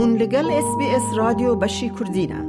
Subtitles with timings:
[0.00, 2.40] هون لەگەل SسBS رادیۆ بەشی کوردینە.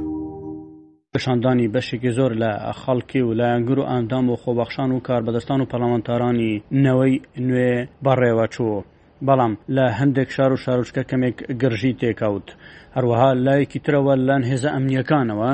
[1.24, 2.52] شاندانی بەشێکی زۆر لە
[2.82, 6.52] خەڵکی و لایەنگر و ئەندام و خۆبەخشان و کاربەدەستان و پەلامەنتارانی
[6.84, 7.14] نەوەی
[7.48, 7.72] نوێ
[8.04, 8.82] بەڕێوە چوو.
[9.26, 12.46] بەڵام لە هەندێک شار و شارچکە کەمێک گرژی تێکاوت
[12.96, 15.50] هەروەها لایەکی ترەوە لەن هێزە ئەمنیەکانەوە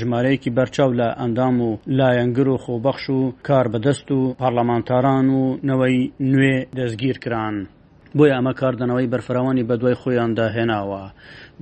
[0.00, 5.98] ژمارەیەکی بەرچاو لە ئەندام و لایەنگر و خۆبەخش و کار بەدەست و پارلەمانتاران و نەوەی
[6.32, 7.56] نوێ دەستگیر کران.
[8.18, 11.02] بۆی ئەمە کاردنەوەی بەرفراوانی بەدوای خۆیاندا هێناوە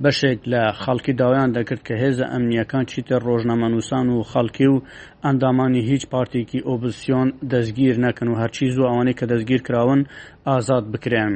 [0.03, 4.83] بەشێک لە خەڵکی داوایان دەکرد کە هێزە ئەمنیەکان چیتە ڕۆژنامەنووسان و خەڵکی و
[5.25, 10.01] ئەندامانی هیچ پارتێکی ئۆبسیۆن دەستگیر نەکەن و هەرچی زوو ئەوانەی کە دەستگیر کراون
[10.49, 11.33] ئازاد بکرێن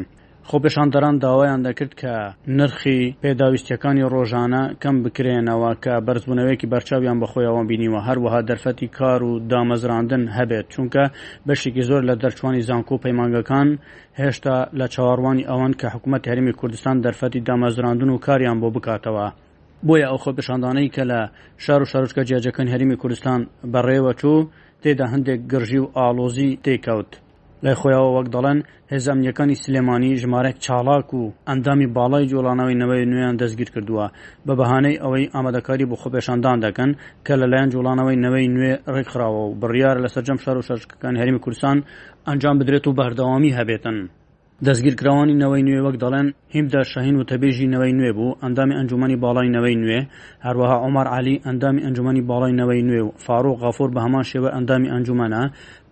[0.52, 2.13] خۆپێشاندەران داوایان دەکرد کە
[2.59, 10.23] نرخی پێداویستیەکانی ڕۆژانە کەم بکرێنەوە کە بەرزبوونەوەیکی بەرچاویان بەخۆیەوە بینیوە هەروەها دەرفەتی کار و دامەزراندن
[10.38, 11.03] هەبێت چونکە
[11.48, 13.67] بەشێکی زۆر لە دەرچوانی زانکۆ پەیمانگەکان
[14.22, 19.27] هێشتا لە چاوەڕوانی ئەوان کە حکوومەت هەرمی کوردستان دەرفەتی دامەزراندن و کاریان بۆ بکاتەوە.
[19.88, 21.20] بۆیە ئەو خۆ پیششاندانەی کە لە
[21.66, 23.39] شار و شارچکە جیاجەکان هەرمی کوردستان
[23.73, 24.38] بەڕێوە چوو
[24.83, 27.11] تێدا هەندێک گرژی و ئالۆزی تێکەوت.
[27.63, 28.59] لای خۆیەوە وەک دەڵێن
[28.93, 34.05] هێزانیەکانی سلێمانی ژمارەك چالاک و ئەندامی باڵای جۆڵانەوەی نەوەی نوێیان دەستگیر کردووە
[34.45, 36.91] بە بەهانەی ئەوەی ئامادەکاری بۆ خۆپێشاندان دەکەن
[37.25, 41.77] کە لەلایەن جوڵانەوەی نەوەی نوێ ڕێکخراوە و بڕیار لەسەر جەم شار و شەرکەکان هەرمی کورسان
[42.27, 43.97] ئەنجام بدرێت و بەردەوامی هەبێتن.
[44.67, 49.49] دەستگیرکراوانی نەوەی نوێ وەک دەڵێن هیمدا شەهین و تەبێژی نەوەی نوێ بوو ئەندامی ئەنجومی باڵای
[49.55, 49.99] نەوەی نوێ
[50.45, 54.91] هەروەها ئۆمار علی ئەندامی ئەنجومی باڵای نەوەی نوێ و فاروق غافور بە هەمان شێوە ئەندامی
[54.93, 55.43] ئەنجومانە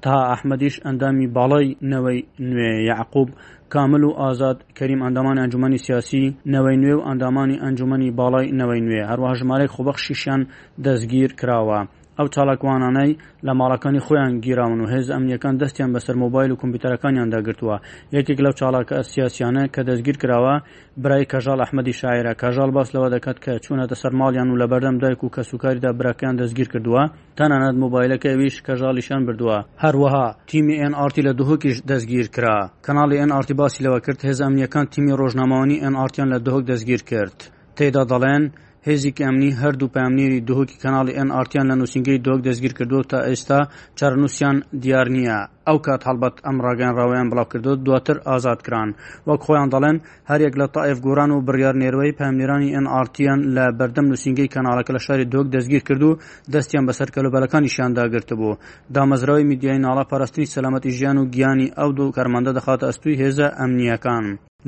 [0.04, 2.20] تا ئەحمەدیش ئەندامی باڵای نەوەی
[2.52, 3.30] نوێ یعقوب
[3.74, 6.24] کامل و ئازاد کەریم ئەندامانی ئەنجومی سیاسی
[6.54, 10.42] نەوەی نوێ و ئەندامانی ئەنجومی باڵای نەوەی نوێ هەروەها ژمارەی خۆبەخشیشیان
[10.86, 11.80] دەستگیر کراوە
[12.20, 13.12] ئەو چالاکوانانەی
[13.48, 17.76] لە ماڵەکانی خۆیان گیراون و هێز ئەمنیەکان دەستیان بەسەر مۆبایل و کمپیوتەرەکانیان داگرتووە
[18.18, 20.56] یەکێک لەو چالاکە سیاسیانە کە دەستگیر کراوە
[21.04, 24.98] برای کەژال ئەحمەدی شاعرە کەژال باس لەوە دەکات کە چوونەتە سەر ماڵیان و لە بەردەم
[25.04, 27.04] دایک و کە سوکاریدا براکیان دەستگیر کردووە
[27.38, 34.00] تەنانەت مۆبایلەکەویش کەژالیشان بردووە هەروەها تیمی NRT لە دهۆکیش دەستگیر کرا کەناڵی NRT باسی لەوە
[34.06, 37.38] کرد هێز ئەمنیەکان تیمی ڕۆژنامەوانی NRTیان لە دهۆک دەستگیر کرد
[37.76, 38.44] تێدا دەڵێن
[38.88, 43.60] هێزیک ئەمنی هەردوو پامنیری دهۆکی کەناڵی ئەن ئارتیان لە نووسنگەی دۆک دەستگیر کردووە تا ئێستا
[43.98, 48.90] چارنووسیان دیار نییە ئەو کات هەڵبەت ئەم ڕاگەنراوەیان بڵاوکردو دواتر ئازادکران
[49.28, 49.98] وەک خۆیان دەڵێن
[50.32, 55.30] هەرێک لە تاائف گۆران و بڕیار نێرەوەی پامنیرانی ئەنئارتیان لە بەردەم نووسنگی کەناڵەکە لە شاری
[55.34, 56.18] دۆک دەستگیر کرد و
[56.54, 58.60] دەستیان بەسەر کەلوبەلەکانی شانداگررت بوو
[58.96, 64.26] دامەزراوی میدیای ناڵە پاراستنی سەلامەتی ژیان و گیانی ئەو دوو کارمەندە دەخاتە ئەستوی هێزە ئەمنیەکان.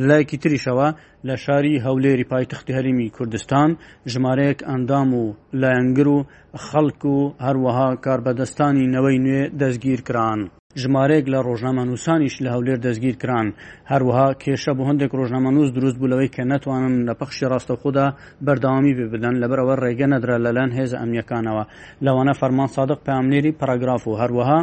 [0.08, 0.88] لایەکی تریشەوە
[1.28, 3.70] لە شاری هەولێری پایتەختی هەرمی کوردستان
[4.14, 5.24] ژمارەیەک ئەندام و
[5.62, 6.20] لایەنگر و
[6.66, 10.42] خەڵک و هەروەها کاربەدەستانی نەوەی نوێ دەستگیر کران.
[10.84, 13.48] ژمارەیەک لە ڕۆژنامەنووسانیش لە هەولێر دەستگیر کران
[13.92, 18.08] هەروەها کێشە بۆ هەندێک ڕۆژنامەنووس دروست بوولەوەی کە ناتوانن لە پەخشی ڕاستەخۆدا
[18.46, 21.64] بەرداوامی بێ بدەن لەبەرەوە ڕێگە نەدرا لەلایەن هێز ئەمیەکانەوە
[22.06, 24.60] لەوانە فەرمان سادق پامنێری پاراگراف و هەروەها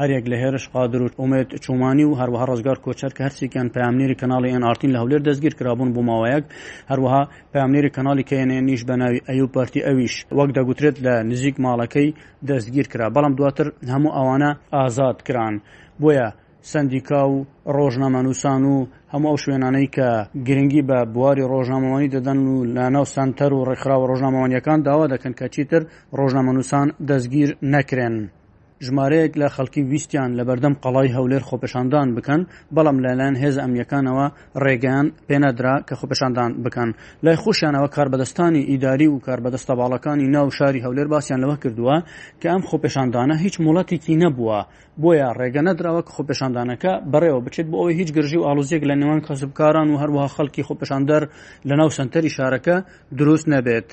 [0.00, 4.50] هەرێک لە هێرش قادر و ئومێت چومانی و هەروەها ڕزگار کۆچەر کە هەرسێکیان پامنێری کەناڵی
[4.54, 6.44] ئەنارتین لە هەولێر دەستگیر کرابوون بۆ ماوەیەک
[6.90, 7.22] هەروەها
[7.52, 12.08] پامنێری کەناڵی کێنێ نیش بەناوی ئەو پارتی ئەویش وەک دەگوترێت لە نزیک ماڵەکەی
[12.48, 16.26] دەستگیر کرا بەڵام دواتر هەموو ئەوانە ئازاد کران کوردستان بۆیە
[16.72, 17.46] سندیکا و
[17.76, 18.76] ڕۆژنامەنووسان و
[19.12, 20.08] هەموو شوێنانەی کە
[20.46, 25.82] گرنگی بە بواری ڕۆژنامەوانی دەدەن و لەناو سنتەر و ڕێکخراوە ڕۆژنامەوانیەکان داوا دەکەن کە چیتر
[26.18, 28.14] ڕۆژنامەنووسان دەستگیر نەکرێن.
[28.86, 32.40] ژمارەیەک لە خەڵکی ویستیان لە بەردەم قەڵای هەولێر خۆپەشاندان بکەن
[32.76, 34.26] بەڵام لەلایەن هێز ئەمیەکانەوە
[34.64, 36.88] ڕێگەیان پێنەدرا کە خۆپەشاندان بکەن
[37.24, 41.96] لای خوشیانەوە کاربدەستانی ئیداری و کاربدەستەباڵەکانی ناو شاری هەولێر باسییان لەوە کردووە
[42.40, 44.60] کە ئەم خۆپەشاندانە هیچ مڵەتێکی نەبووە
[45.02, 49.20] بۆیە ڕێگە نەدراوە کە خۆپەشاندانەکە بڕێوە بچێت بۆ ئەوەی هیچ گرژی و ئالوزیەک لە نێوان
[49.26, 51.22] کەسبکاران و هەروەها خەڵکی خۆپەشاندەر
[51.68, 52.76] لە ناو سنتەری شارەکە
[53.18, 53.90] دروست نەبێت.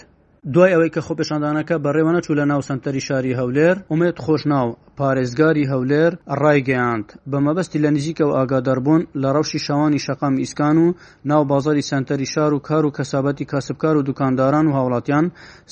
[0.53, 4.68] دوای ئەوەی کە خۆپێشاندانەکە بەڕێوە نەچوو لە ناو سنتەری شاری هەولێر ومێت خۆشناو
[5.00, 10.88] پارێزگاری هەولێر ڕایگەیاند بەمەبەستی لە نزیکە و ئاگاداربوون لە ڕەوشی شەوانی شەقام ئیسکان و
[11.31, 15.25] ناو بازاری سنتەری شار و کار و کەسابەتی کاسبکار و دوکانداران و هاوڵاتیان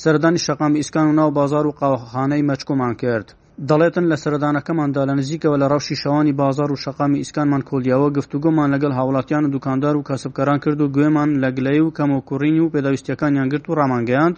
[0.03, 3.27] سەردانی شەقام ئیسکان و ناو بازار و قاوەخانەی مەچکۆمان کرد
[3.69, 8.91] دەڵێتن لە سەردانەکەماندا لە نزیکەوە لە ڕەوشی شەوانی بازار و شقامی ئیسکانمان کۆلیەوە گفتوگۆمان لەگەڵ
[8.99, 13.65] هاوڵاتیان و دوکاندار و کەسبکەران کرد و گوێمان لە گلەی و کەمەکوڕین و پێداویستیەکانیان گرت
[13.67, 14.37] و ڕامانگەیاند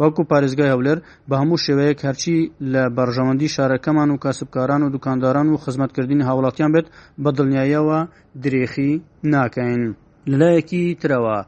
[0.00, 0.98] وەکو پارێزگای هەولێر
[1.28, 2.36] بە هەموو شێوەیە هەرچی
[2.72, 6.86] لە بەرژەمەندی شارەکەمان و کەسبکاران و دوکانداران و خزمەتکردنی هاوڵاتیان بێت
[7.22, 7.98] بە دڵنیاییەوە
[8.42, 8.92] درێخی
[9.32, 9.82] ناکەین.
[10.30, 11.38] لەلایەکی ترەوە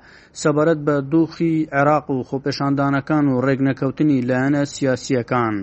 [0.42, 5.56] سەبارەت بە دووخی عێراق و خۆپێشاندانەکان و ڕێگنەکەوتنی لایەنە سیاسیەکان.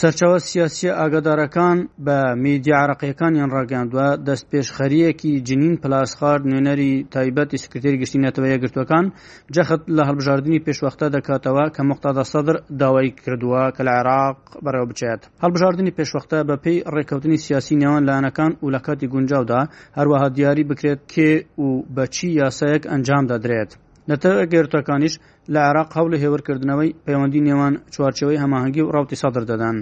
[0.00, 9.06] سەرچەوە سیاسی ئاگادارەکان بە میدیعرەقیەکانیان ڕاگەاندووە دەستپێشخەریەکی جنین پلاسخار نوێنەری تایبەتی سکرێری گشتینەتەوە یەگرتوەکان
[9.54, 15.20] جەخت لە هەڵبژاردننی پێشوەختە دەکاتەوە کە مختادە سەدر داوای کردووە کە لە عێراق بەرەو بچێت
[15.44, 19.60] هەڵبژاردننی پێشوەختە بە پێی ڕێککەوتنی سیاسی نێوان لایەنەکان و لە کاتی گونجاودا
[19.98, 21.30] هەروەها دیاری بکرێت کێ
[21.64, 23.72] و بەچی یاسایەک ئەنجام دەدرێت
[24.10, 25.14] دەتەوە گێرتەکانیش
[25.54, 29.76] لە عراق هەوڵ هێورکردنەوەی پەیوەندی نێوان چوارچەوەی هەماهنگگی و ڕاوتی سادر دەدان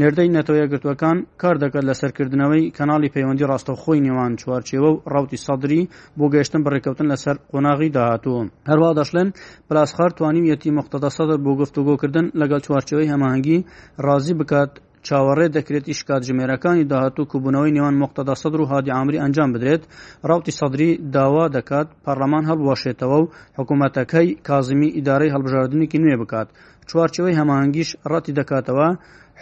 [0.00, 5.82] نێردەی نەتەوەی گرتوەکان کار دەکات لە سەرکردنەوەی کەناڵی پەیوەندی ڕاستەخۆی نێوان چوارچێوە و ڕاوتی سادری
[6.18, 9.28] بۆ گەشتن بڕێکەوتن لەسەر قۆناغی داهاتوو هەروە دەشلێن
[9.68, 13.58] پلاسخار توانیم یەتی مختدا سەدر بۆ گفتوگۆکردن لەگەڵ چوارچەوەی هەماهنگگی
[14.04, 14.72] ڕازی بکات
[15.08, 19.82] چاوەڕێ دەکرێتی شکات ژمێرەکانی داهاتوو کوبوونەوەی نێوان مختدا سەدر و هادی ئامری ئەنجام بدرێت
[20.28, 26.48] ڕاوتی سەدری داوا دەکات پەرلەمان هەڵوەشێتەوە و حکوومەتەکەی کازمی ئیدارەی هەڵبژاردنێکی نوێ بکات
[26.88, 28.88] چوارچەوەی هەماهنگگیش ڕەتی دەکاتەوە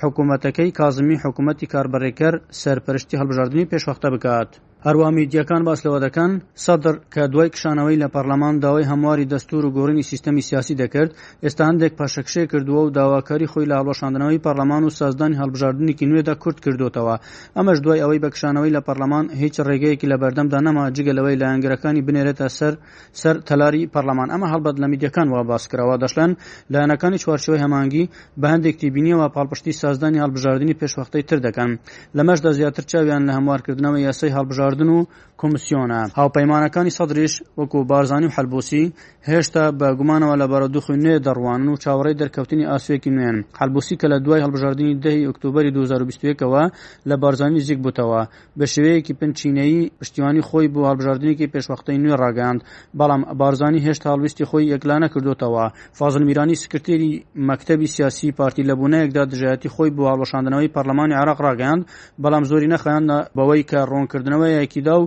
[0.00, 4.50] حکوومەتەکەی کازمی حکوومەتتی کاربڕێکەر سەرپەرشتی هەڵبژاردننی پێشوەختە بکات.
[4.86, 6.30] هەروە میدیەکان باس لەوە دەکەن
[6.64, 11.10] سەدر کە دوای کشانەوەی لە پەرلەمان داوای هەمواری دەستور و گۆڕینی سیستەمی سیاسی دەکرد
[11.44, 16.58] ئێستا هەندێک پاشەکشێ کردووە و داواکاری خۆی لە هەڵۆشاندنەوەی پەرلەمان و سازدانی هەڵبژاردنێکی نوێدا کورت
[16.64, 17.16] کردوتەوە
[17.56, 22.46] ئەمەش دوای ئەوەی بەکشانەوەی لە پەرلەمان هیچ ڕێگەیەکی لە بەردەمدا نەما جگەلەوەی لە ئەنگەکانی بنێرێتە
[22.58, 22.75] سەر
[23.20, 26.30] سەر تەلاری پەرلەمان ئەمە هەڵبەت لە میدیەکان وا باسکرەوە دەشلەن
[26.72, 28.04] لایەنەکانی چوارچەوەی هەمانگی
[28.40, 31.70] بە هەندێکی بینیەوە پاڵپشتی سازدانی هەڵبژاردننی پێشوەختەی تر دەکەن
[32.16, 35.06] لەمەشدا زیاتر چاویان لە هەموارکردنەوە یاسەی هەڵبژار هەڵبژاردن و
[35.41, 38.93] کۆمسیۆنە هاوپەیمانەکانی سەدرش وەکو بارزانانی و حلبوسی
[39.29, 44.19] هێشتا بە گومانەوە لە بەرەدوخی نوێ دەڕوانن و چاوەڕێی دەرکەوتنی ئاسوێکی نوێن حلبوسی کە لە
[44.25, 46.65] دوای هەڵبژاردننی دەهی ئۆکتوبری 2020ەوە
[47.09, 48.23] لە بارزانانی زیک بوتەوە
[48.59, 52.61] بە شێوەیەکی پنچینەی پشتیوانی خۆی بۆ هەڵبژاردنێکی پێشوەختەی نوێ ڕاگەاند
[52.99, 55.64] بەڵام بارزانانی هێشتا هەڵویستی خۆی یەکلا نەکردوتەوە
[55.99, 57.11] فازل میرانی سکرتێری
[57.49, 61.82] مەکتتەبی سیاسی پارتی لەبوونەیەکدا دژایەتی خۆی بۆ هەڵەشاندنەوەی پەرلەمانی عراق ڕاگەاند
[62.23, 63.05] بەڵام زۆری نەخیان
[63.37, 65.06] بەوەی کە ڕۆنکردنەوەی ڕێیەکی دا و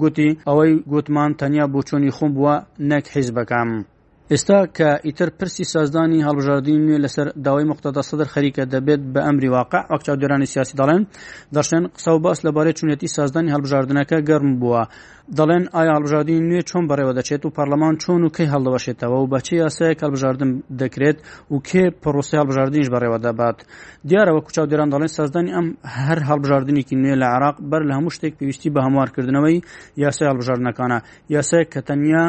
[0.00, 2.54] گوتی ئەوەی گوتمان تەنیا بۆ چۆنی خۆم بووە
[2.90, 3.70] نەک حیز بەکەم
[4.32, 9.48] ئێستا کە ئیتر پرسی سازدانی هەڵبژاردین نوێ لەسەر داوای مختدا سەدر خەریکە دەبێت بە ئەمری
[9.58, 11.02] واقع ئەکچاو دورانی سیاسی دەڵێن
[11.56, 14.82] دەشێن قسە و باس لەبارەی چونەتی سازدانی هەڵبژاردنەکە گەرم بووە
[15.38, 19.54] دەڵێن ئایا هەڵبژاردین نوێ چۆن بەڕێوە دەچێت و پارلەمان چۆن و کەی هەڵدەوەشێتەوە و بەچی
[19.64, 20.50] یاسەیە هەڵبژاردن
[20.82, 21.18] دەکرێت
[21.52, 23.58] و کێ پرۆسی هەڵبژاردنیش بەڕێوە دەبات
[24.08, 25.66] دیارەوە کوچاو دێران دەڵێن سازدانی ئەم
[26.04, 29.56] هەر هەڵبژاردنێکی نوێ لە عراق بەر لە هەموو شتێک پێویستی بە هەموارکردنەوەی
[30.04, 30.98] یاسای هەڵبژاردنەکانە
[31.34, 32.24] یاسەیە کە تەنیا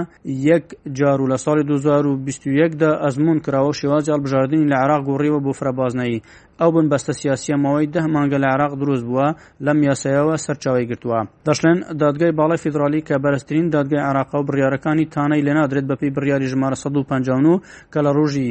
[0.49, 0.65] یەک
[0.97, 6.19] جار و لە ساڵی 2000 2021دا ئەزمون کراوە شێوازی هەڵبژاردننی لە عراق گۆڕیەوە بۆ فرەبازنایی
[6.63, 9.27] ئەو بنبەستە سیاسیەمەوەی ده مانگە لە عراق دروست بووە
[9.65, 15.45] لەم یاسایەوە سەرچاوی گرتووە دەشلێن دادگای باڵی فیدراالی کە بەرزترین دادگای عراقا و بڕیارەکانی تانەی
[15.47, 17.59] لێنادرێت بەپی بڕیاری ژمارە 1950
[17.93, 18.47] کە لە ڕۆژی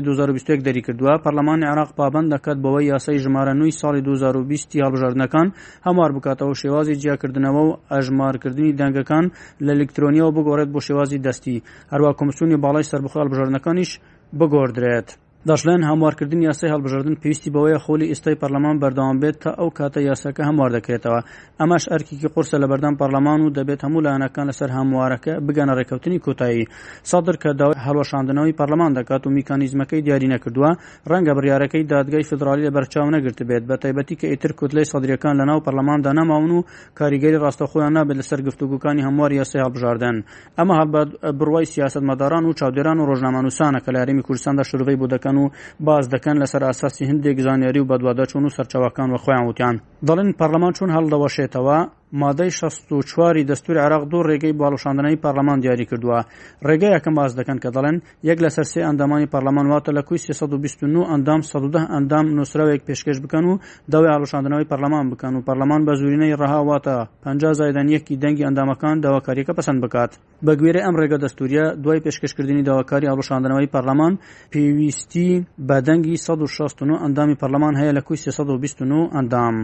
[0.00, 5.48] 2020 دەری کردووە پەرلەمانی عراق پابند دەکات بەوەی یاسای ژمارە نووی ساڵی 2020 هەڵبژاردنەکان
[5.86, 9.24] هەموار بکاتەوە شێوازی جیاکردنەوە و ئەژمارکردنی دەنگەکان
[9.66, 11.56] لە ئەلکترۆنیەوە بگۆڕێت بۆ شێوازی دەستی
[11.92, 13.90] هەروە کمیسیونی باڵای سربخال بژارنەکانیش
[14.38, 15.10] بگۆدرێت.
[15.46, 20.42] داشلێن هەموارکردن یاسای هەڵبژاردن پێویستی بەوەیە خۆلی ئێستای پەرلەمان بەردەوام بێت تا ئەو کاتە یاساکە
[20.48, 21.20] هەموار دەکرێتەوە
[21.60, 26.64] ئەمەش ئەرکیکی قرسە لە بەردەم پەرلەمان و دەبێت هەموو لاەنەکان لەسەر هەموارەکە بگەنە ڕێکەوتنی کۆتایی
[27.10, 30.70] سادر کە داوای هەڵەشاندنەوەی پەرلەمان دەکات و میکانیزمەکەی دیاری نەکردووە
[31.10, 35.44] ڕەنگە بڕارەکەی دادگای فدرالی لە بەرچاو نەگرت بێت بە تایبەتی کە ئیتر کتلەی سەدرەکان لە
[35.50, 36.62] ناو پەرلەماندا نەماون و
[36.98, 40.16] کاریگەری ڕاستەخۆیان نابێت لەسەر گفتوگوکانی هەموار یاسای هەڵبژاردن
[40.58, 45.06] ئەمە هەڵبات بڕوای سیاست مەداران و چاودێران و ڕۆژنامانوسانە کە لە یاریمی کوردستاندا شروعی بۆ
[45.14, 45.50] دەکەن دەکەن و
[45.86, 49.76] باز دەکەن لەسەر ئاساسی هەندێک زانیاری و بەدووادا چون و سەرچاوەکان وە خۆیان وتیان
[50.08, 51.78] دەڵێن پەرلەمان چون هەڵدەوەشێتەوە
[52.22, 56.20] مادەی 64واری دەستوری عراق دوو ڕێگەی باڵوشاندنەی پارلەمان دیاری کردووە
[56.68, 57.96] ڕێگەی یەکەم باز دەکەن کە دەڵێن
[58.28, 63.44] یەک لە سەرسی ئەندامانی پارلەمان واتە لە کوی 129 ئەندام 110 ئەندام نووسراوێک پێشکەش بکەن
[63.50, 63.58] و
[63.92, 69.52] داوای هاڵوشاندنەوەی پەرلەمان بکەن و پەرلەمان بە زورینەی ڕهاواتە 50 زایدان یەکی دەنگی ئەندامەکان داواکاریەکە
[69.58, 70.12] پسند بکات
[70.46, 74.12] بەگوێرە ئەم ڕێگە دەستوریە دوای پێشکەشکردنی داواکاری هاڵوشاندنەوەی پەرلەمان
[74.52, 75.30] پێویستی
[75.68, 79.56] بەدەنگی 169 ئەندامی پەرلەمان هەیە لە کوی 129 ئەندام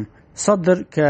[0.42, 1.08] سەدر کە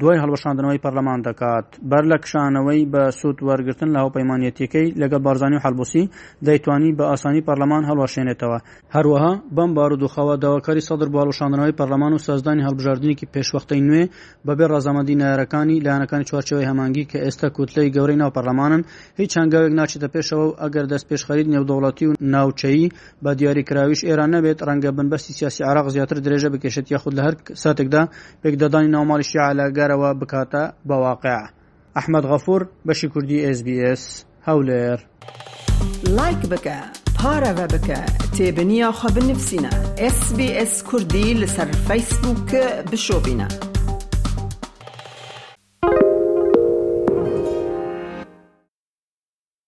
[0.00, 5.60] دوای هەڵبەشاندنەوەی پەرلەمان دەکات بەر لە کشانەوەی بە سوود وەرگتن لە هاوپەیمانەتەکەی لەگەڵ بارزانانی و
[5.66, 6.04] هەلبوسی
[6.46, 8.58] دەیتوانی بە ئاسانی پەرلەمان هەڵوەشێنێتەوە
[8.96, 14.02] هەروەها بەم بار و دوخەوە داواکاری سەدر بۆ هەڵوشاندنەوەی پەرلەمان و سازدانی هەڵبژاردنێکی پێشوەختەی نوێ
[14.46, 18.82] بەبێ ڕزامەدی نارەکانی لایەنەکانی چوارچەوەی هەمانگی کە ئێستا کوتلەی گەورەی ناو پەرلەمانن
[19.20, 22.86] هیچ چنگاوێک ناچێتە پێشەوە و ئەگەر دەست پێشخەرید نێودەوڵەتی و ناوچەیی
[23.24, 28.02] بە دیاریکراویش ئێران نەبێت ڕەنگە بنبەستی سیاسی عراق زیاتر درێژە بکێشێت یاخود لە هەر ساتێکدا
[28.42, 31.40] پێک دەدانی ناوماڵی شیع لەگەرەوە بکاتە بەواقع
[31.96, 34.02] ئەحمد غەفور بەشی کوردی SسBS
[34.48, 34.98] هەولێر
[36.18, 36.78] لایک بکە
[37.18, 38.00] پارەوە بکە
[38.36, 39.72] تێبنییاخوا بنفسینە
[40.18, 43.75] SسBS کوردی لەسەر فیسبووکە بشۆبینە.